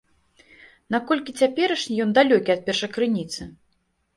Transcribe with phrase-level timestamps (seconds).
[0.95, 3.41] Наколькі цяперашні ён далёкі ад першакрыніцы?